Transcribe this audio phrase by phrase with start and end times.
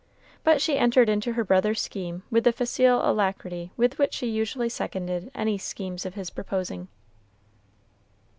[0.43, 4.67] But she entered into her brother's scheme with the facile alacrity with which she usually
[4.67, 6.87] seconded any schemes of his proposing.